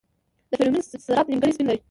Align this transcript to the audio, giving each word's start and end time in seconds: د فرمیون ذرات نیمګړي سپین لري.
د 0.49 0.51
فرمیون 0.59 0.83
ذرات 1.05 1.27
نیمګړي 1.29 1.51
سپین 1.53 1.65
لري. 1.67 1.79